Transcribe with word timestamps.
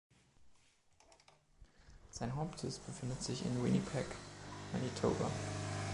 Sein 2.09 2.35
Hauptsitz 2.35 2.79
befindet 2.79 3.21
sich 3.21 3.45
in 3.45 3.63
Winnipeg 3.63 4.07
Manitoba. 4.73 5.29